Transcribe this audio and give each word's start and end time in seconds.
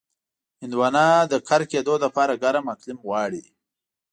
هندوانه 0.61 1.05
د 1.31 1.33
کر 1.49 1.61
کېدو 1.71 1.93
لپاره 2.03 2.39
ګرم 2.43 2.65
اقلیم 2.73 2.99
غواړي. 3.07 3.43